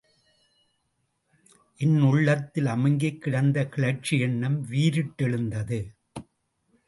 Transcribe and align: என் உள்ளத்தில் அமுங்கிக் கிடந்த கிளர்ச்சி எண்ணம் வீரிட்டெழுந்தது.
என் 1.79 1.99
உள்ளத்தில் 2.01 2.65
அமுங்கிக் 2.65 3.21
கிடந்த 3.21 3.65
கிளர்ச்சி 3.67 4.19
எண்ணம் 4.19 4.57
வீரிட்டெழுந்தது. 4.71 5.79